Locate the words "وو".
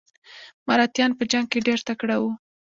2.21-2.31